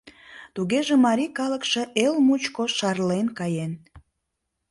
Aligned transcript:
Тугеже 0.55 0.93
марий 1.05 1.31
калыкше 1.37 1.81
эл 2.05 2.13
мучко 2.27 2.63
шарлен 2.77 3.27
каен. 3.37 3.71